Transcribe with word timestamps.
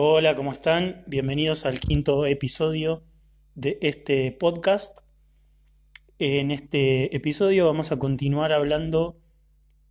Hola, 0.00 0.36
¿cómo 0.36 0.52
están? 0.52 1.02
Bienvenidos 1.08 1.66
al 1.66 1.80
quinto 1.80 2.24
episodio 2.24 3.02
de 3.56 3.80
este 3.82 4.30
podcast. 4.30 4.98
En 6.20 6.52
este 6.52 7.16
episodio 7.16 7.66
vamos 7.66 7.90
a 7.90 7.98
continuar 7.98 8.52
hablando 8.52 9.18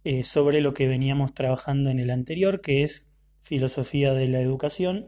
eh, 0.06 0.24
sobre 0.24 0.62
lo 0.62 0.74
que 0.74 0.88
veníamos 0.88 1.34
trabajando 1.34 1.89
en 1.89 2.00
el 2.00 2.10
anterior, 2.10 2.62
que 2.62 2.84
es 2.84 3.10
filosofía 3.42 4.14
de 4.14 4.30
la 4.30 4.39
educación. 4.39 5.07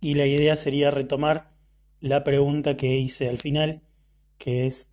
Y 0.00 0.14
la 0.14 0.26
idea 0.26 0.56
sería 0.56 0.90
retomar 0.90 1.46
la 2.00 2.24
pregunta 2.24 2.76
que 2.76 2.98
hice 2.98 3.28
al 3.28 3.38
final, 3.38 3.80
que 4.38 4.66
es, 4.66 4.92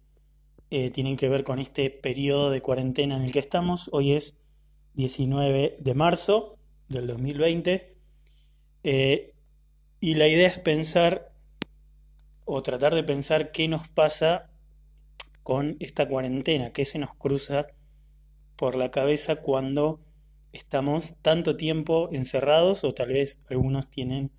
eh, 0.69 0.91
tienen 0.91 1.17
que 1.17 1.27
ver 1.27 1.41
con 1.41 1.57
este 1.57 1.89
periodo 1.89 2.51
de 2.51 2.61
cuarentena 2.61 3.17
en 3.17 3.23
el 3.23 3.31
que 3.31 3.39
estamos. 3.39 3.89
Hoy 3.93 4.11
es 4.11 4.43
19 4.93 5.77
de 5.79 5.93
marzo 5.95 6.59
del 6.87 7.07
2020 7.07 7.96
eh, 8.89 9.33
y 9.99 10.13
la 10.13 10.29
idea 10.29 10.47
es 10.47 10.59
pensar 10.59 11.33
o 12.45 12.63
tratar 12.63 12.95
de 12.95 13.03
pensar 13.03 13.51
qué 13.51 13.67
nos 13.67 13.89
pasa 13.89 14.49
con 15.43 15.75
esta 15.81 16.07
cuarentena, 16.07 16.71
qué 16.71 16.85
se 16.85 16.97
nos 16.97 17.13
cruza 17.13 17.67
por 18.55 18.75
la 18.75 18.89
cabeza 18.89 19.37
cuando 19.41 19.99
estamos 20.53 21.17
tanto 21.21 21.57
tiempo 21.57 22.07
encerrados 22.13 22.85
o 22.85 22.93
tal 22.93 23.09
vez 23.09 23.41
algunos 23.49 23.89
tienen 23.89 24.31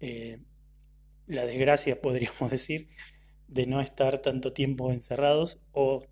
eh, 0.00 0.40
la 1.26 1.44
desgracia, 1.44 2.00
podríamos 2.00 2.50
decir, 2.50 2.86
de 3.46 3.66
no 3.66 3.82
estar 3.82 4.22
tanto 4.22 4.54
tiempo 4.54 4.90
encerrados 4.90 5.60
o 5.72 6.02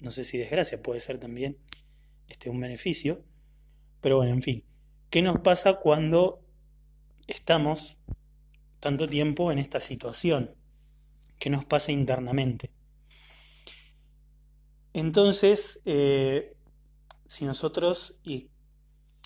no 0.00 0.10
sé 0.10 0.24
si 0.24 0.36
desgracia 0.36 0.82
puede 0.82 1.00
ser 1.00 1.18
también 1.18 1.56
este, 2.28 2.50
un 2.50 2.60
beneficio, 2.60 3.24
pero 4.02 4.18
bueno, 4.18 4.34
en 4.34 4.42
fin, 4.42 4.64
¿qué 5.08 5.22
nos 5.22 5.38
pasa 5.40 5.80
cuando 5.80 6.41
estamos 7.26 7.96
tanto 8.80 9.08
tiempo 9.08 9.52
en 9.52 9.58
esta 9.58 9.80
situación 9.80 10.54
que 11.38 11.50
nos 11.50 11.64
pasa 11.64 11.92
internamente. 11.92 12.70
Entonces, 14.92 15.80
eh, 15.84 16.56
si 17.24 17.44
nosotros, 17.44 18.16
y 18.24 18.50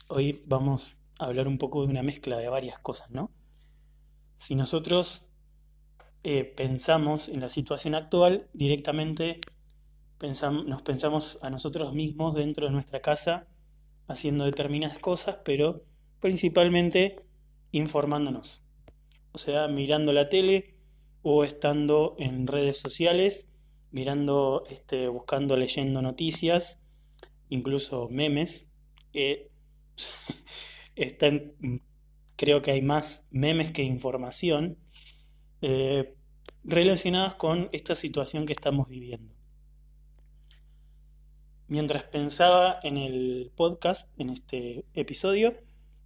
hoy 0.08 0.42
vamos 0.46 0.96
a 1.18 1.26
hablar 1.26 1.48
un 1.48 1.58
poco 1.58 1.82
de 1.82 1.88
una 1.88 2.02
mezcla 2.02 2.38
de 2.38 2.48
varias 2.48 2.78
cosas, 2.78 3.10
¿no? 3.10 3.32
Si 4.34 4.54
nosotros 4.54 5.26
eh, 6.22 6.44
pensamos 6.44 7.28
en 7.28 7.40
la 7.40 7.48
situación 7.48 7.94
actual, 7.94 8.48
directamente 8.52 9.40
nos 10.20 10.82
pensamos 10.82 11.38
a 11.42 11.50
nosotros 11.50 11.92
mismos 11.92 12.34
dentro 12.34 12.66
de 12.66 12.72
nuestra 12.72 13.00
casa 13.00 13.46
haciendo 14.08 14.44
determinadas 14.44 14.98
cosas, 14.98 15.38
pero 15.44 15.82
principalmente 16.20 17.25
informándonos. 17.72 18.62
O 19.32 19.38
sea, 19.38 19.68
mirando 19.68 20.12
la 20.12 20.28
tele 20.28 20.64
o 21.22 21.44
estando 21.44 22.16
en 22.18 22.46
redes 22.46 22.78
sociales, 22.78 23.52
mirando, 23.90 24.64
este, 24.70 25.08
buscando, 25.08 25.56
leyendo 25.56 26.02
noticias, 26.02 26.80
incluso 27.48 28.08
memes. 28.10 28.68
están, 30.96 31.54
creo 32.36 32.62
que 32.62 32.70
hay 32.70 32.82
más 32.82 33.26
memes 33.30 33.72
que 33.72 33.82
información 33.82 34.78
eh, 35.62 36.14
relacionadas 36.64 37.34
con 37.36 37.68
esta 37.72 37.94
situación 37.94 38.46
que 38.46 38.52
estamos 38.52 38.88
viviendo. 38.88 39.34
Mientras 41.68 42.04
pensaba 42.04 42.78
en 42.82 42.96
el 42.96 43.50
podcast, 43.56 44.08
en 44.18 44.30
este 44.30 44.84
episodio, 44.94 45.54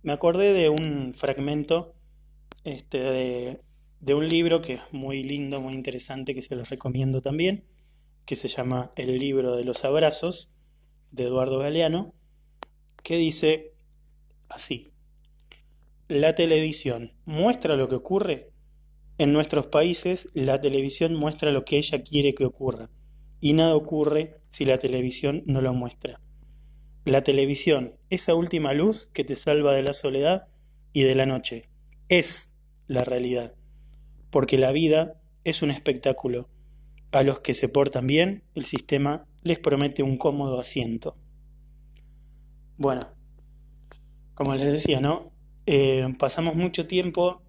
me 0.03 0.13
acordé 0.13 0.53
de 0.53 0.69
un 0.69 1.15
fragmento 1.15 1.95
este, 2.65 3.59
de, 4.01 4.15
un 4.15 4.29
libro 4.29 4.61
que 4.61 4.75
es 4.75 4.81
muy 4.93 5.23
lindo, 5.23 5.61
muy 5.61 5.75
interesante, 5.75 6.35
que 6.35 6.43
se 6.43 6.57
los 6.57 6.69
recomiendo 6.69 7.23
también, 7.23 7.65
que 8.25 8.37
se 8.37 8.49
llama 8.49 8.93
El 8.97 9.19
libro 9.19 9.57
de 9.57 9.65
los 9.65 9.85
abrazos, 9.85 10.61
de 11.13 11.25
Eduardo 11.25 11.59
Galeano, 11.59 12.15
que 13.03 13.17
dice 13.17 13.75
así, 14.49 14.93
la 16.09 16.35
televisión 16.35 17.13
muestra 17.25 17.77
lo 17.77 17.89
que 17.89 17.97
ocurre. 17.97 18.53
En 19.19 19.33
nuestros 19.33 19.67
países 19.67 20.29
la 20.33 20.61
televisión 20.61 21.15
muestra 21.15 21.53
lo 21.53 21.65
que 21.65 21.77
ella 21.77 22.03
quiere 22.03 22.35
que 22.35 22.45
ocurra, 22.45 22.91
y 23.41 23.53
nada 23.53 23.75
ocurre 23.75 24.41
si 24.49 24.65
la 24.65 24.79
televisión 24.79 25.43
no 25.47 25.61
lo 25.61 25.75
muestra. 25.75 26.21
La 27.05 27.23
televisión, 27.23 27.97
esa 28.11 28.35
última 28.35 28.75
luz 28.75 29.09
que 29.15 29.25
te 29.25 29.35
salva 29.35 29.73
de 29.73 29.83
la 29.83 29.95
soledad 29.95 30.49
y 30.93 31.03
de 31.03 31.15
la 31.15 31.25
noche, 31.25 31.65
es 32.09 32.55
la 32.89 33.05
realidad, 33.05 33.55
porque 34.31 34.59
la 34.59 34.71
vida 34.71 35.21
es 35.45 35.63
un 35.63 35.71
espectáculo. 35.71 36.49
A 37.13 37.23
los 37.23 37.41
que 37.41 37.55
se 37.55 37.69
portan 37.69 38.07
bien, 38.07 38.45
el 38.55 38.67
sistema 38.67 39.27
les 39.43 39.59
promete 39.59 40.03
un 40.03 40.19
cómodo 40.19 40.61
asiento. 40.61 41.15
Bueno, 42.77 43.01
como 44.35 44.55
les 44.55 44.71
decía, 44.71 45.01
¿no? 45.01 45.33
Eh, 45.67 46.07
pasamos 46.19 46.55
mucho 46.55 46.87
tiempo 46.87 47.43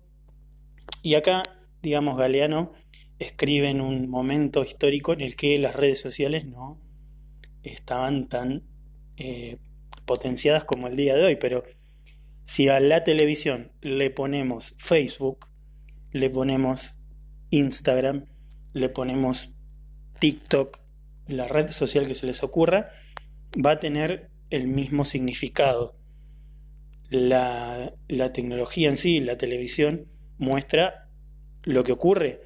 y 1.04 1.16
acá, 1.16 1.44
digamos, 1.82 2.18
Galeano 2.18 2.72
escribe 3.20 3.70
en 3.70 3.82
un 3.82 4.10
momento 4.10 4.64
histórico 4.64 5.14
en 5.14 5.22
el 5.22 5.36
que 5.36 5.60
las 5.60 5.76
redes 5.76 6.00
sociales 6.00 6.46
no 6.46 6.80
estaban 7.64 8.28
tan 8.30 8.71
eh, 9.24 9.60
potenciadas 10.06 10.66
como 10.66 10.88
el 10.88 10.96
día 10.96 11.16
de 11.16 11.24
hoy, 11.24 11.36
pero 11.36 11.64
si 12.44 12.70
a 12.70 12.80
la 12.80 13.04
televisión 13.04 13.72
le 13.82 14.10
ponemos 14.10 14.74
Facebook, 14.78 15.48
le 16.12 16.32
ponemos 16.32 16.96
Instagram, 17.52 18.26
le 18.74 18.90
ponemos 18.90 19.52
TikTok, 20.20 20.80
la 21.28 21.48
red 21.48 21.70
social 21.70 22.08
que 22.08 22.16
se 22.16 22.26
les 22.26 22.42
ocurra, 22.42 22.90
va 23.64 23.74
a 23.74 23.80
tener 23.80 24.32
el 24.50 24.68
mismo 24.68 25.06
significado. 25.06 25.96
La, 27.12 27.94
la 28.08 28.34
tecnología 28.34 28.90
en 28.90 28.98
sí, 28.98 29.20
la 29.20 29.38
televisión, 29.38 30.06
muestra 30.40 31.10
lo 31.62 31.84
que 31.84 31.92
ocurre. 31.92 32.42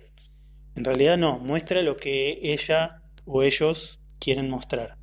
En 0.76 0.84
realidad 0.84 1.18
no, 1.18 1.40
muestra 1.40 1.82
lo 1.84 1.96
que 1.96 2.38
ella 2.42 3.02
o 3.24 3.44
ellos 3.44 4.02
quieren 4.20 4.50
mostrar. 4.50 4.98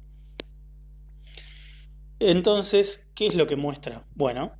Entonces, 2.24 3.10
¿qué 3.16 3.26
es 3.26 3.34
lo 3.34 3.48
que 3.48 3.56
muestra? 3.56 4.06
Bueno, 4.14 4.52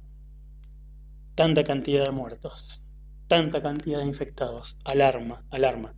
tanta 1.37 1.63
cantidad 1.63 2.05
de 2.05 2.11
muertos, 2.11 2.91
tanta 3.29 3.63
cantidad 3.63 4.01
de 4.01 4.07
infectados, 4.07 4.81
alarma, 4.85 5.47
alarma. 5.49 5.95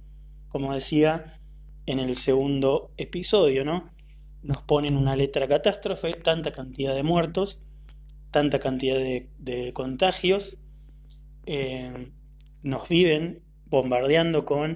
Como 0.48 0.74
decía 0.74 1.40
en 1.86 2.00
el 2.00 2.16
segundo 2.16 2.92
episodio, 2.98 3.64
¿no? 3.64 3.88
Nos 4.42 4.60
ponen 4.60 4.98
una 4.98 5.16
letra 5.16 5.48
catástrofe, 5.48 6.12
tanta 6.12 6.52
cantidad 6.52 6.94
de 6.94 7.02
muertos, 7.02 7.66
tanta 8.30 8.58
cantidad 8.58 8.98
de, 8.98 9.72
contagios, 9.72 10.58
eh, 11.46 12.12
nos 12.62 12.90
viven 12.90 13.42
bombardeando 13.64 14.44
con, 14.44 14.74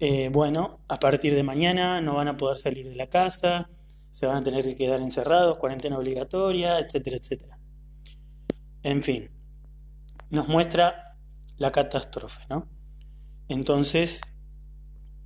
eh, 0.00 0.30
bueno, 0.32 0.80
a 0.88 0.98
partir 0.98 1.34
de 1.34 1.42
mañana 1.42 2.00
no 2.00 2.14
van 2.14 2.28
a 2.28 2.38
poder 2.38 2.56
salir 2.56 2.88
de 2.88 2.96
la 2.96 3.08
casa, 3.08 3.68
se 4.16 4.26
van 4.26 4.38
a 4.38 4.42
tener 4.42 4.64
que 4.64 4.76
quedar 4.76 5.02
encerrados, 5.02 5.58
cuarentena 5.58 5.98
obligatoria, 5.98 6.78
etcétera, 6.78 7.18
etcétera. 7.18 7.58
En 8.82 9.02
fin, 9.02 9.28
nos 10.30 10.48
muestra 10.48 11.18
la 11.58 11.70
catástrofe, 11.70 12.40
¿no? 12.48 12.66
Entonces, 13.48 14.22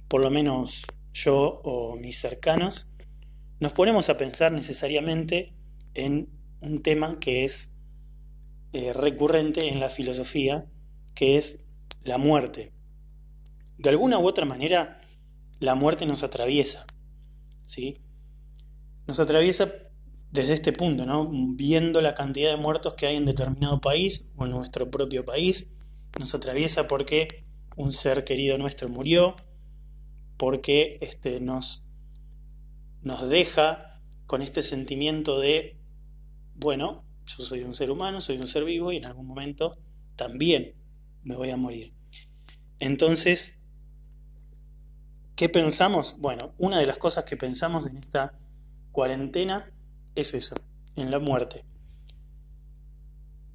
por 0.09 0.21
lo 0.23 0.29
menos 0.29 0.83
yo 1.13 1.61
o 1.63 1.95
mis 1.95 2.19
cercanos, 2.19 2.91
nos 3.61 3.73
ponemos 3.75 4.11
a 4.11 4.17
pensar 4.17 4.51
necesariamente 4.51 5.55
en 5.95 6.29
un 6.61 6.83
tema 6.83 7.21
que 7.21 7.45
es 7.45 7.77
eh, 8.73 8.93
recurrente 8.93 9.69
en 9.69 9.79
la 9.79 9.89
filosofía, 9.89 10.67
que 11.15 11.37
es 11.37 11.65
la 12.03 12.19
muerte. 12.19 12.73
De 13.79 13.91
alguna 13.91 14.19
u 14.19 14.27
otra 14.27 14.47
manera, 14.47 15.01
la 15.61 15.77
muerte 15.77 16.07
nos 16.07 16.25
atraviesa, 16.25 16.87
¿sí? 17.67 18.01
Nos 19.11 19.19
atraviesa 19.19 19.73
desde 20.31 20.55
este 20.55 20.73
punto, 20.73 21.05
¿no? 21.05 21.29
Viendo 21.57 22.01
la 22.01 22.15
cantidad 22.15 22.51
de 22.51 22.57
muertos 22.57 22.95
que 22.95 23.07
hay 23.07 23.17
en 23.17 23.25
determinado 23.25 23.81
país 23.81 24.33
o 24.37 24.45
en 24.45 24.53
nuestro 24.53 24.89
propio 24.89 25.25
país, 25.25 26.07
nos 26.21 26.33
atraviesa 26.33 26.87
porque 26.87 27.27
un 27.77 27.93
ser 27.93 28.23
querido 28.23 28.57
nuestro 28.57 28.89
murió, 28.89 29.35
porque 30.37 30.99
este, 31.01 31.41
nos, 31.41 31.89
nos 33.03 33.29
deja 33.29 34.01
con 34.27 34.43
este 34.43 34.63
sentimiento 34.63 35.41
de, 35.41 35.81
bueno, 36.55 37.05
yo 37.27 37.43
soy 37.43 37.65
un 37.65 37.75
ser 37.75 37.91
humano, 37.91 38.21
soy 38.21 38.37
un 38.37 38.47
ser 38.47 38.65
vivo 38.65 38.93
y 38.93 38.99
en 38.99 39.07
algún 39.07 39.27
momento 39.27 39.77
también 40.15 40.77
me 41.25 41.35
voy 41.35 41.51
a 41.51 41.57
morir. 41.57 41.93
Entonces, 42.79 43.59
¿qué 45.35 45.49
pensamos? 45.49 46.15
Bueno, 46.21 46.55
una 46.59 46.79
de 46.79 46.87
las 46.87 46.99
cosas 46.99 47.25
que 47.25 47.37
pensamos 47.37 47.87
en 47.89 47.97
esta 47.97 48.39
cuarentena 48.93 49.71
es 50.15 50.35
eso, 50.35 50.55
en 50.97 51.11
la 51.11 51.19
muerte. 51.19 51.65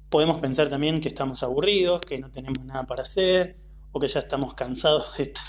podemos 0.08 0.40
pensar 0.40 0.68
también 0.70 1.00
que 1.00 1.08
estamos 1.08 1.42
aburridos, 1.42 2.00
que 2.00 2.18
no 2.18 2.30
tenemos 2.30 2.64
nada 2.64 2.84
para 2.84 3.02
hacer, 3.02 3.56
o 3.92 4.00
que 4.00 4.08
ya 4.08 4.20
estamos 4.20 4.54
cansados 4.54 5.16
de 5.16 5.24
estar 5.24 5.44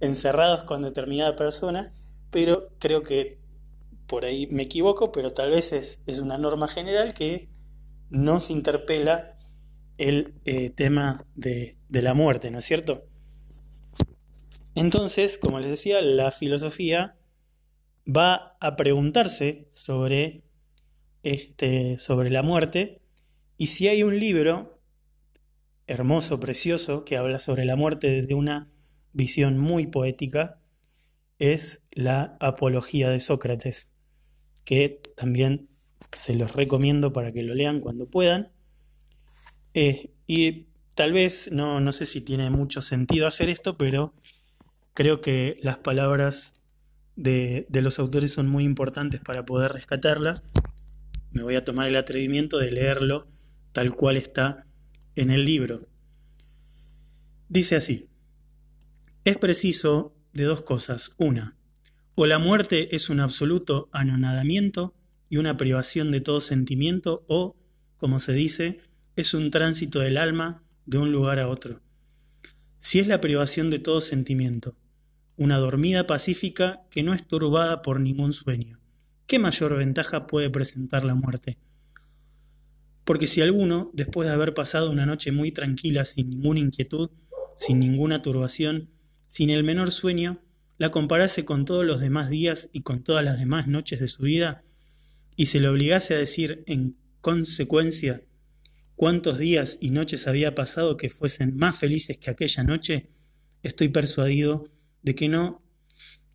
encerrados 0.00 0.64
con 0.64 0.82
determinada 0.82 1.34
persona, 1.36 1.90
pero 2.30 2.68
creo 2.78 3.02
que 3.02 3.38
por 4.06 4.24
ahí 4.24 4.46
me 4.48 4.64
equivoco, 4.64 5.12
pero 5.12 5.32
tal 5.32 5.50
vez 5.50 5.72
es, 5.72 6.02
es 6.06 6.18
una 6.18 6.36
norma 6.38 6.68
general 6.68 7.14
que 7.14 7.48
nos 8.10 8.50
interpela 8.50 9.38
el 9.98 10.34
eh, 10.44 10.70
tema 10.70 11.24
de, 11.34 11.78
de 11.88 12.02
la 12.02 12.14
muerte, 12.14 12.50
¿no 12.50 12.58
es 12.58 12.64
cierto? 12.64 13.04
Entonces, 14.74 15.38
como 15.38 15.60
les 15.60 15.70
decía, 15.70 16.02
la 16.02 16.32
filosofía 16.32 17.16
va 18.06 18.56
a 18.60 18.76
preguntarse 18.76 19.68
sobre, 19.70 20.42
este, 21.22 21.98
sobre 21.98 22.30
la 22.30 22.42
muerte 22.42 23.00
y 23.56 23.68
si 23.68 23.88
hay 23.88 24.02
un 24.02 24.18
libro 24.18 24.80
hermoso, 25.86 26.40
precioso, 26.40 27.04
que 27.04 27.16
habla 27.16 27.38
sobre 27.38 27.64
la 27.64 27.76
muerte 27.76 28.10
desde 28.10 28.34
una 28.34 28.66
visión 29.12 29.58
muy 29.58 29.86
poética, 29.86 30.58
es 31.38 31.84
la 31.90 32.36
Apología 32.40 33.10
de 33.10 33.20
Sócrates, 33.20 33.92
que 34.64 35.00
también 35.16 35.68
se 36.12 36.34
los 36.34 36.54
recomiendo 36.54 37.12
para 37.12 37.32
que 37.32 37.42
lo 37.42 37.54
lean 37.54 37.80
cuando 37.80 38.06
puedan. 38.06 38.48
Eh, 39.74 40.10
y 40.26 40.66
tal 40.94 41.12
vez, 41.12 41.50
no, 41.52 41.80
no 41.80 41.92
sé 41.92 42.06
si 42.06 42.20
tiene 42.20 42.50
mucho 42.50 42.80
sentido 42.80 43.26
hacer 43.26 43.48
esto, 43.48 43.76
pero 43.76 44.14
creo 44.94 45.20
que 45.20 45.58
las 45.60 45.78
palabras 45.78 46.60
de, 47.16 47.66
de 47.68 47.82
los 47.82 47.98
autores 47.98 48.32
son 48.32 48.48
muy 48.48 48.64
importantes 48.64 49.20
para 49.20 49.44
poder 49.44 49.72
rescatarlas. 49.72 50.42
Me 51.32 51.42
voy 51.42 51.56
a 51.56 51.64
tomar 51.64 51.88
el 51.88 51.96
atrevimiento 51.96 52.58
de 52.58 52.70
leerlo 52.70 53.26
tal 53.72 53.94
cual 53.94 54.16
está 54.16 54.66
en 55.16 55.30
el 55.30 55.44
libro. 55.44 55.88
Dice 57.48 57.76
así, 57.76 58.08
es 59.24 59.38
preciso 59.38 60.14
de 60.32 60.44
dos 60.44 60.62
cosas. 60.62 61.14
Una, 61.18 61.56
o 62.14 62.26
la 62.26 62.38
muerte 62.38 62.94
es 62.94 63.10
un 63.10 63.20
absoluto 63.20 63.88
anonadamiento 63.92 64.94
y 65.28 65.38
una 65.38 65.56
privación 65.56 66.12
de 66.12 66.20
todo 66.20 66.40
sentimiento, 66.40 67.24
o, 67.26 67.56
como 67.96 68.18
se 68.18 68.32
dice, 68.32 68.80
es 69.16 69.34
un 69.34 69.50
tránsito 69.50 70.00
del 70.00 70.18
alma 70.18 70.62
de 70.86 70.98
un 70.98 71.10
lugar 71.10 71.40
a 71.40 71.48
otro. 71.48 71.80
Si 72.78 72.98
es 72.98 73.06
la 73.06 73.20
privación 73.20 73.70
de 73.70 73.78
todo 73.78 74.00
sentimiento, 74.00 74.76
una 75.36 75.58
dormida 75.58 76.06
pacífica 76.06 76.82
que 76.90 77.02
no 77.02 77.14
es 77.14 77.26
turbada 77.26 77.82
por 77.82 78.00
ningún 78.00 78.32
sueño, 78.32 78.80
¿qué 79.26 79.38
mayor 79.38 79.76
ventaja 79.76 80.26
puede 80.26 80.50
presentar 80.50 81.04
la 81.04 81.14
muerte? 81.14 81.58
Porque 83.04 83.26
si 83.26 83.42
alguno, 83.42 83.90
después 83.92 84.26
de 84.28 84.34
haber 84.34 84.54
pasado 84.54 84.90
una 84.90 85.06
noche 85.06 85.32
muy 85.32 85.52
tranquila, 85.52 86.04
sin 86.04 86.30
ninguna 86.30 86.60
inquietud, 86.60 87.10
sin 87.56 87.80
ninguna 87.80 88.22
turbación, 88.22 88.90
sin 89.26 89.50
el 89.50 89.64
menor 89.64 89.92
sueño, 89.92 90.40
la 90.78 90.90
comparase 90.90 91.44
con 91.44 91.64
todos 91.64 91.84
los 91.84 92.00
demás 92.00 92.30
días 92.30 92.70
y 92.72 92.80
con 92.82 93.04
todas 93.04 93.24
las 93.24 93.38
demás 93.38 93.68
noches 93.68 94.00
de 94.00 94.08
su 94.08 94.22
vida, 94.24 94.62
y 95.36 95.46
se 95.46 95.60
le 95.60 95.68
obligase 95.68 96.14
a 96.14 96.18
decir 96.18 96.64
en 96.66 96.96
consecuencia 97.20 98.22
cuántos 98.96 99.38
días 99.38 99.78
y 99.80 99.90
noches 99.90 100.26
había 100.26 100.54
pasado 100.54 100.96
que 100.96 101.10
fuesen 101.10 101.56
más 101.56 101.78
felices 101.78 102.18
que 102.18 102.30
aquella 102.30 102.62
noche, 102.64 103.08
estoy 103.62 103.88
persuadido 103.88 104.66
de 105.04 105.14
que 105.14 105.28
no, 105.28 105.62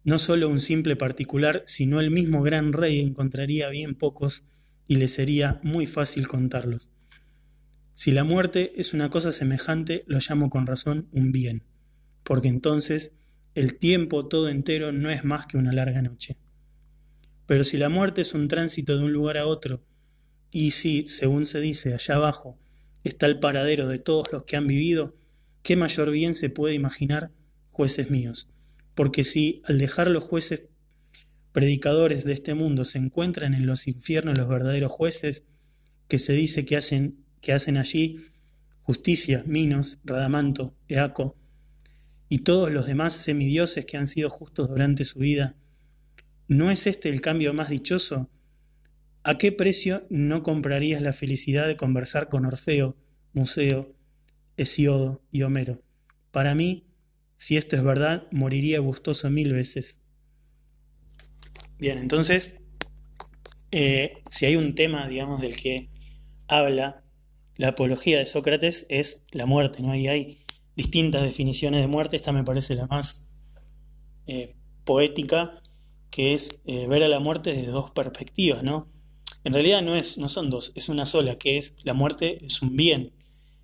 no 0.05 0.19
solo 0.19 0.47
un 0.47 0.61
simple 0.61 0.95
particular, 0.95 1.63
sino 1.65 1.99
el 1.99 2.11
mismo 2.11 2.41
gran 2.41 2.71
rey 2.71 3.01
encontraría 3.01 3.67
bien 3.69 3.95
pocos 3.95 4.43
y 4.87 4.95
le 4.95 5.07
sería 5.07 5.59
muy 5.63 5.85
fácil 5.85 6.27
contarlos. 6.27 6.89
Si 7.93 8.11
la 8.11 8.23
muerte 8.23 8.71
es 8.77 8.93
una 8.93 9.09
cosa 9.09 9.33
semejante, 9.33 10.05
lo 10.07 10.19
llamo 10.19 10.49
con 10.49 10.67
razón 10.67 11.09
un 11.11 11.31
bien, 11.33 11.63
porque 12.23 12.47
entonces 12.47 13.17
el 13.55 13.77
tiempo 13.77 14.27
todo 14.27 14.47
entero 14.47 14.93
no 14.93 15.09
es 15.09 15.25
más 15.25 15.47
que 15.47 15.57
una 15.57 15.73
larga 15.73 16.01
noche. 16.01 16.37
Pero 17.45 17.63
si 17.63 17.77
la 17.77 17.89
muerte 17.89 18.21
es 18.21 18.33
un 18.33 18.47
tránsito 18.47 18.97
de 18.97 19.03
un 19.03 19.11
lugar 19.11 19.37
a 19.37 19.47
otro, 19.47 19.83
y 20.51 20.71
si, 20.71 21.07
según 21.07 21.45
se 21.45 21.59
dice 21.59 21.93
allá 21.93 22.15
abajo, 22.15 22.57
está 23.03 23.25
el 23.25 23.39
paradero 23.39 23.87
de 23.87 23.99
todos 23.99 24.31
los 24.31 24.43
que 24.43 24.55
han 24.55 24.67
vivido, 24.67 25.15
¿qué 25.63 25.75
mayor 25.75 26.11
bien 26.11 26.35
se 26.35 26.49
puede 26.49 26.75
imaginar, 26.75 27.31
jueces 27.71 28.09
míos? 28.09 28.49
Porque 28.99 29.23
si, 29.23 29.61
al 29.63 29.77
dejar 29.77 30.11
los 30.11 30.25
jueces 30.25 30.63
predicadores 31.53 32.25
de 32.25 32.33
este 32.33 32.53
mundo 32.53 32.83
se 32.83 32.97
encuentran 32.97 33.53
en 33.53 33.65
los 33.65 33.87
infiernos 33.87 34.37
los 34.37 34.49
verdaderos 34.49 34.91
jueces, 34.91 35.45
que 36.09 36.19
se 36.19 36.33
dice 36.33 36.65
que 36.65 36.75
hacen, 36.75 37.23
que 37.39 37.53
hacen 37.53 37.77
allí 37.77 38.17
justicia, 38.81 39.41
Minos, 39.47 39.99
Radamanto, 40.03 40.75
Eaco, 40.89 41.37
y 42.27 42.39
todos 42.39 42.73
los 42.73 42.87
demás 42.87 43.13
semidioses 43.13 43.85
que 43.85 43.95
han 43.95 44.05
sido 44.05 44.29
justos 44.29 44.67
durante 44.67 45.05
su 45.05 45.19
vida, 45.19 45.55
¿no 46.49 46.69
es 46.69 46.85
este 46.85 47.07
el 47.07 47.21
cambio 47.21 47.53
más 47.53 47.69
dichoso? 47.69 48.29
¿A 49.23 49.37
qué 49.37 49.53
precio 49.53 50.07
no 50.09 50.43
comprarías 50.43 51.01
la 51.01 51.13
felicidad 51.13 51.67
de 51.67 51.77
conversar 51.77 52.27
con 52.27 52.45
Orfeo, 52.45 52.97
Museo, 53.31 53.95
Hesiodo 54.57 55.21
y 55.31 55.43
Homero? 55.43 55.81
Para 56.31 56.53
mí, 56.53 56.88
si 57.39 57.55
esto 57.55 57.77
es 57.77 57.83
verdad, 57.85 58.27
moriría 58.31 58.81
gustoso 58.81 59.29
mil 59.29 59.53
veces. 59.53 60.01
Bien, 61.77 61.97
entonces, 61.97 62.59
eh, 63.71 64.17
si 64.29 64.45
hay 64.45 64.57
un 64.57 64.75
tema, 64.75 65.07
digamos, 65.07 65.39
del 65.39 65.55
que 65.55 65.87
habla 66.49 67.01
la 67.55 67.69
apología 67.69 68.19
de 68.19 68.25
Sócrates, 68.25 68.85
es 68.89 69.23
la 69.31 69.45
muerte, 69.45 69.81
¿no? 69.81 69.95
Y 69.95 70.09
hay 70.09 70.37
distintas 70.75 71.23
definiciones 71.23 71.79
de 71.79 71.87
muerte, 71.87 72.17
esta 72.17 72.33
me 72.33 72.43
parece 72.43 72.75
la 72.75 72.87
más 72.87 73.25
eh, 74.27 74.57
poética, 74.83 75.61
que 76.11 76.33
es 76.33 76.61
eh, 76.65 76.87
ver 76.87 77.03
a 77.03 77.07
la 77.07 77.21
muerte 77.21 77.53
desde 77.53 77.71
dos 77.71 77.91
perspectivas, 77.91 78.63
¿no? 78.63 78.91
En 79.45 79.53
realidad 79.53 79.81
no, 79.81 79.95
es, 79.95 80.17
no 80.17 80.27
son 80.27 80.49
dos, 80.49 80.73
es 80.75 80.89
una 80.89 81.05
sola, 81.05 81.37
que 81.37 81.57
es 81.57 81.77
la 81.83 81.93
muerte 81.93 82.43
es 82.45 82.61
un 82.61 82.75
bien. 82.75 83.13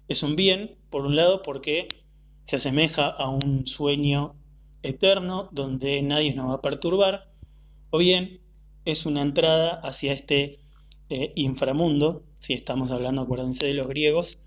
Es 0.07 0.23
un 0.23 0.37
bien, 0.37 0.77
por 0.89 1.05
un 1.05 1.17
lado, 1.17 1.41
porque 1.41 2.04
se 2.45 2.55
asemeja 2.55 3.07
a 3.07 3.29
un 3.29 3.67
sueño 3.67 4.35
eterno 4.83 5.49
donde 5.51 6.01
nadie 6.03 6.33
nos 6.33 6.49
va 6.49 6.53
a 6.55 6.61
perturbar, 6.61 7.27
o 7.89 7.97
bien 7.97 8.39
es 8.85 9.05
una 9.05 9.21
entrada 9.21 9.81
hacia 9.83 10.13
este 10.13 10.59
eh, 11.09 11.33
inframundo, 11.35 12.23
si 12.39 12.53
estamos 12.53 12.91
hablando, 12.91 13.23
acuérdense 13.23 13.65
de 13.65 13.73
los 13.73 13.87
griegos, 13.87 14.39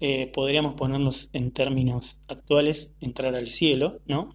eh, 0.00 0.26
podríamos 0.34 0.74
ponernos 0.74 1.30
en 1.32 1.52
términos 1.52 2.20
actuales, 2.26 2.96
entrar 3.00 3.36
al 3.36 3.48
cielo, 3.48 4.00
¿no? 4.06 4.34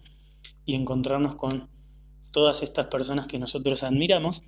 Y 0.64 0.74
encontrarnos 0.74 1.36
con 1.36 1.68
todas 2.32 2.62
estas 2.62 2.86
personas 2.86 3.26
que 3.26 3.38
nosotros 3.38 3.82
admiramos. 3.82 4.42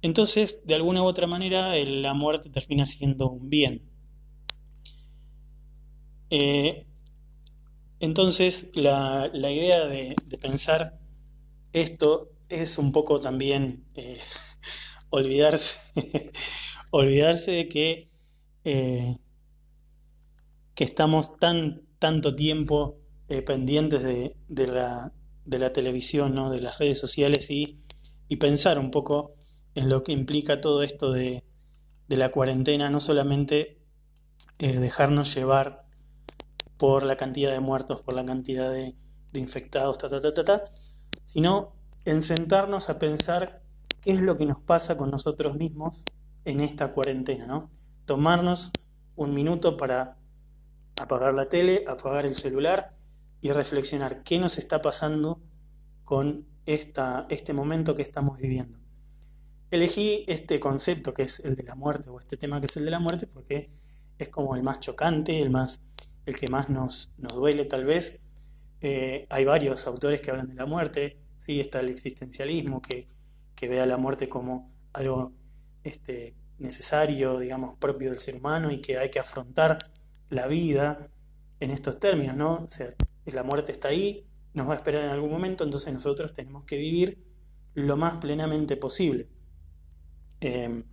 Entonces, 0.00 0.62
de 0.64 0.74
alguna 0.74 1.02
u 1.02 1.06
otra 1.06 1.26
manera, 1.26 1.76
la 1.76 2.14
muerte 2.14 2.48
termina 2.48 2.86
siendo 2.86 3.28
un 3.28 3.50
bien. 3.50 3.82
Eh, 6.30 6.87
entonces, 8.00 8.68
la, 8.74 9.30
idea 9.32 9.86
de, 9.86 10.14
de 10.26 10.38
pensar 10.38 10.98
esto 11.72 12.30
es 12.48 12.78
un 12.78 12.92
poco 12.92 13.20
también 13.20 13.84
eh, 13.94 14.18
olvidarse, 15.10 15.78
olvidarse 16.90 17.52
de 17.52 17.68
que, 17.68 18.08
eh, 18.64 19.18
que 20.74 20.84
estamos 20.84 21.38
tan 21.38 21.82
tanto 21.98 22.36
tiempo 22.36 22.96
eh, 23.28 23.42
pendientes 23.42 24.02
de, 24.04 24.34
la, 24.68 25.12
de, 25.44 25.58
la, 25.58 25.72
televisión, 25.72 26.34
¿no? 26.34 26.48
de 26.48 26.60
las 26.60 26.78
redes 26.78 26.98
sociales 26.98 27.50
y, 27.50 27.80
y, 28.28 28.36
pensar 28.36 28.78
un 28.78 28.92
poco 28.92 29.34
en 29.74 29.88
lo 29.88 30.04
que 30.04 30.12
implica 30.12 30.60
todo 30.60 30.84
esto 30.84 31.12
de, 31.12 31.42
de 32.06 32.16
la 32.16 32.30
cuarentena, 32.30 32.88
no 32.88 33.00
solamente 33.00 33.78
dejarnos 34.58 35.34
llevar 35.34 35.87
por 36.78 37.02
la 37.02 37.16
cantidad 37.16 37.52
de 37.52 37.60
muertos, 37.60 38.00
por 38.00 38.14
la 38.14 38.24
cantidad 38.24 38.70
de, 38.72 38.94
infectados, 39.34 39.98
ta, 39.98 40.08
ta, 40.08 40.20
ta, 40.20 40.32
ta, 40.32 40.44
ta, 40.44 40.64
sino 41.24 41.74
en 42.04 42.22
sentarnos 42.22 42.88
a 42.88 42.98
pensar 42.98 43.60
qué 44.00 44.12
es 44.12 44.20
lo 44.20 44.36
que 44.36 44.46
nos 44.46 44.62
pasa 44.62 44.96
con 44.96 45.10
nosotros 45.10 45.56
mismos 45.56 46.04
en 46.44 46.60
esta 46.60 46.92
cuarentena, 46.92 47.46
¿no? 47.46 47.70
Tomarnos 48.06 48.70
un 49.16 49.34
minuto 49.34 49.76
para 49.76 50.16
apagar 50.98 51.34
la 51.34 51.48
tele, 51.48 51.84
apagar 51.86 52.24
el 52.24 52.34
celular 52.34 52.96
y 53.40 53.52
reflexionar 53.52 54.22
qué 54.22 54.38
nos 54.38 54.58
está 54.58 54.80
pasando 54.80 55.40
con 56.04 56.46
esta, 56.66 57.26
este 57.28 57.52
momento 57.52 57.94
que 57.94 58.02
estamos 58.02 58.38
viviendo. 58.38 58.78
Elegí 59.70 60.24
este 60.28 60.58
concepto 60.60 61.12
que 61.12 61.22
es 61.24 61.40
el 61.40 61.56
de 61.56 61.64
la 61.64 61.74
muerte 61.74 62.08
o 62.08 62.18
este 62.18 62.36
tema 62.36 62.60
que 62.60 62.66
es 62.66 62.76
el 62.76 62.84
de 62.84 62.90
la 62.90 63.00
muerte 63.00 63.26
porque 63.26 63.68
es 64.18 64.28
como 64.30 64.56
el 64.56 64.62
más 64.62 64.80
chocante, 64.80 65.40
el, 65.40 65.50
más, 65.50 65.84
el 66.28 66.36
que 66.38 66.48
más 66.48 66.68
nos, 66.68 67.14
duele 67.16 67.64
tal 67.64 67.84
vez. 67.84 68.20
Eh, 68.80 69.26
hay 69.30 69.44
varios 69.44 69.86
autores 69.86 70.20
que 70.20 70.30
hablan 70.30 70.48
de 70.48 70.54
la 70.54 70.66
muerte, 70.66 71.18
Sí, 71.38 71.60
está 71.60 71.80
el 71.80 71.88
existencialismo 71.88 72.82
que, 72.82 73.06
ve 73.68 73.80
a 73.80 73.86
la 73.86 73.96
muerte 73.96 74.28
como 74.28 74.68
algo 74.92 75.32
este, 75.84 76.34
necesario, 76.58 77.38
digamos, 77.38 77.78
propio 77.78 78.10
del 78.10 78.18
ser 78.18 78.34
humano 78.34 78.70
y 78.70 78.80
que 78.80 78.98
hay 78.98 79.10
que 79.10 79.20
afrontar 79.20 79.78
la 80.30 80.46
vida 80.48 81.08
en 81.60 81.70
estos 81.70 82.00
términos, 82.00 82.36
¿no? 82.36 82.64
O 82.64 82.68
sea, 82.68 82.88
la 83.24 83.44
muerte 83.44 83.72
está 83.72 83.88
ahí, 83.88 84.26
nos 84.52 84.68
va 84.68 84.74
a 84.74 84.76
esperar 84.76 85.04
en 85.04 85.10
algún 85.10 85.30
momento, 85.30 85.64
entonces 85.64 85.92
nosotros 85.92 86.32
tenemos 86.32 86.64
que 86.64 86.76
vivir 86.76 87.24
lo 87.74 87.96
más 87.96 88.18
plenamente 88.18 88.76
posible. 88.76 89.28
Em, 90.40 90.84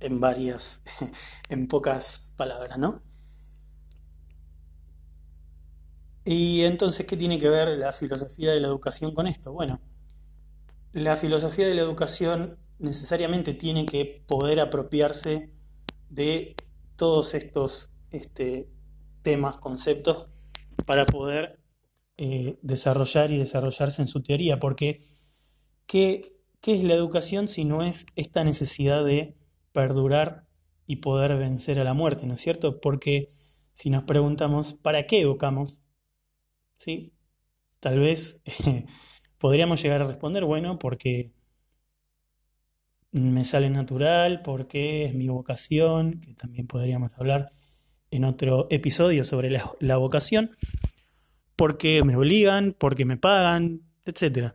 en 0.00 0.20
varias, 0.20 0.82
en 1.48 1.68
pocas 1.68 2.34
palabras, 2.36 2.78
¿no? 2.78 3.02
Y 6.24 6.62
entonces, 6.62 7.06
¿qué 7.06 7.16
tiene 7.16 7.38
que 7.38 7.48
ver 7.48 7.68
la 7.78 7.92
filosofía 7.92 8.52
de 8.52 8.60
la 8.60 8.68
educación 8.68 9.14
con 9.14 9.26
esto? 9.26 9.52
Bueno, 9.52 9.80
la 10.92 11.16
filosofía 11.16 11.66
de 11.66 11.74
la 11.74 11.82
educación 11.82 12.58
necesariamente 12.78 13.52
tiene 13.54 13.84
que 13.84 14.24
poder 14.26 14.60
apropiarse 14.60 15.52
de 16.08 16.54
todos 16.96 17.34
estos 17.34 17.92
este, 18.10 18.70
temas, 19.22 19.58
conceptos, 19.58 20.24
para 20.86 21.04
poder 21.04 21.60
eh, 22.16 22.58
desarrollar 22.62 23.30
y 23.30 23.38
desarrollarse 23.38 24.02
en 24.02 24.08
su 24.08 24.22
teoría, 24.22 24.58
porque 24.58 25.00
¿qué, 25.86 26.36
¿qué 26.60 26.74
es 26.74 26.84
la 26.84 26.94
educación 26.94 27.48
si 27.48 27.64
no 27.64 27.82
es 27.82 28.06
esta 28.16 28.44
necesidad 28.44 29.04
de 29.04 29.36
perdurar 29.72 30.46
y 30.86 30.96
poder 30.96 31.36
vencer 31.36 31.78
a 31.78 31.84
la 31.84 31.94
muerte, 31.94 32.26
¿no 32.26 32.34
es 32.34 32.40
cierto? 32.40 32.80
Porque 32.80 33.28
si 33.72 33.90
nos 33.90 34.04
preguntamos, 34.04 34.74
¿para 34.74 35.06
qué 35.06 35.20
educamos? 35.20 35.80
¿Sí? 36.74 37.12
Tal 37.80 37.98
vez 37.98 38.42
podríamos 39.38 39.82
llegar 39.82 40.02
a 40.02 40.06
responder, 40.06 40.44
bueno, 40.44 40.78
porque 40.78 41.32
me 43.14 43.44
sale 43.44 43.70
natural, 43.70 44.42
porque 44.42 45.04
es 45.04 45.14
mi 45.14 45.28
vocación, 45.28 46.20
que 46.20 46.34
también 46.34 46.66
podríamos 46.66 47.16
hablar 47.18 47.50
en 48.10 48.24
otro 48.24 48.66
episodio 48.70 49.24
sobre 49.24 49.50
la, 49.50 49.96
vocación, 49.96 50.56
porque 51.56 52.02
me 52.04 52.16
obligan, 52.16 52.74
porque 52.76 53.04
me 53.04 53.16
pagan, 53.16 53.82
etc. 54.04 54.54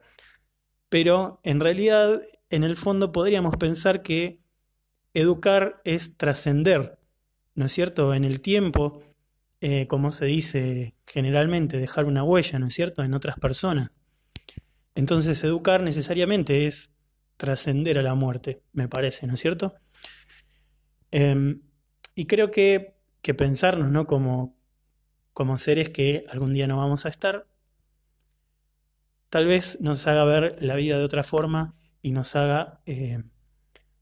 Pero 0.89 1.39
en 1.43 1.61
realidad, 1.61 2.21
en 2.49 2.63
el 2.65 2.75
fondo, 2.75 3.13
podríamos 3.13 3.55
pensar 3.55 4.01
que 4.01 4.39
educar 5.13 5.81
es 5.85 6.17
trascender, 6.17 6.99
¿no 7.55 7.65
es 7.65 7.71
cierto? 7.71 8.13
En 8.13 8.25
el 8.25 8.41
tiempo, 8.41 9.03
eh, 9.61 9.87
como 9.87 10.11
se 10.11 10.25
dice 10.25 10.95
generalmente, 11.05 11.77
dejar 11.77 12.05
una 12.05 12.23
huella, 12.23 12.59
¿no 12.59 12.67
es 12.67 12.73
cierto?, 12.73 13.03
en 13.03 13.13
otras 13.13 13.37
personas. 13.37 13.91
Entonces, 14.95 15.43
educar 15.43 15.81
necesariamente 15.81 16.67
es 16.67 16.93
trascender 17.37 17.97
a 17.97 18.01
la 18.01 18.15
muerte, 18.15 18.61
me 18.73 18.87
parece, 18.87 19.27
¿no 19.27 19.35
es 19.35 19.39
cierto? 19.39 19.75
Em, 21.11 21.61
y 22.15 22.25
creo 22.25 22.51
que, 22.51 22.95
que 23.21 23.33
pensarnos, 23.33 23.91
¿no? 23.91 24.07
Como, 24.07 24.55
como 25.33 25.57
seres 25.57 25.89
que 25.89 26.25
algún 26.29 26.53
día 26.53 26.67
no 26.67 26.77
vamos 26.77 27.05
a 27.05 27.09
estar, 27.09 27.47
tal 29.29 29.45
vez 29.45 29.79
nos 29.81 30.05
haga 30.07 30.23
ver 30.25 30.57
la 30.61 30.75
vida 30.75 30.97
de 30.97 31.03
otra 31.03 31.23
forma 31.23 31.73
y 32.01 32.11
nos 32.11 32.35
haga, 32.35 32.81
eh, 32.85 33.23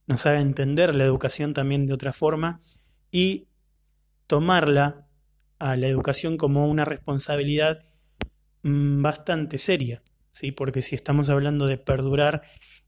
nos 0.05 0.25
haga 0.25 0.41
entender 0.41 0.95
la 0.95 1.03
educación 1.03 1.53
también 1.53 1.85
de 1.85 1.93
otra 1.93 2.13
forma 2.13 2.59
y 3.11 3.47
tomarla 4.27 5.06
a 5.59 5.75
la 5.75 5.87
educación 5.87 6.37
como 6.37 6.67
una 6.67 6.85
responsabilidad 6.85 7.81
mm, 8.63 9.01
bastante 9.01 9.57
seria, 9.57 10.01
¿sí? 10.31 10.51
porque 10.51 10.81
si 10.81 10.95
estamos 10.95 11.29
hablando 11.29 11.67
de 11.67 11.77
perdurar 11.77 12.43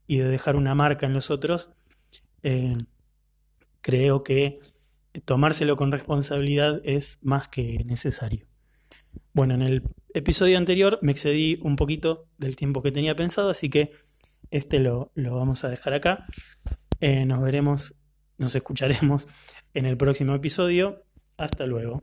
y 0.06 0.18
de 0.18 0.28
dejar 0.28 0.56
una 0.56 0.74
marca 0.74 1.06
en 1.06 1.14
los 1.14 1.30
otros, 1.30 1.70
eh, 2.42 2.72
creo 3.80 4.22
que 4.22 4.60
tomárselo 5.24 5.76
con 5.76 5.92
responsabilidad 5.92 6.80
es 6.84 7.18
más 7.22 7.48
que 7.48 7.82
necesario. 7.88 8.46
Bueno, 9.32 9.54
en 9.54 9.62
el 9.62 9.82
episodio 10.14 10.58
anterior 10.58 10.98
me 11.02 11.12
excedí 11.12 11.58
un 11.62 11.76
poquito 11.76 12.28
del 12.38 12.56
tiempo 12.56 12.82
que 12.82 12.92
tenía 12.92 13.16
pensado, 13.16 13.50
así 13.50 13.68
que 13.68 13.90
este 14.50 14.80
lo, 14.80 15.12
vamos 15.14 15.64
a 15.64 15.68
dejar 15.68 15.94
acá. 15.94 16.26
Eh, 17.00 17.24
nos 17.24 17.42
veremos, 17.42 17.94
nos 18.38 18.54
escucharemos 18.54 19.28
en 19.74 19.86
el 19.86 19.96
próximo 19.96 20.34
episodio. 20.34 21.04
Hasta 21.36 21.66
luego. 21.66 22.02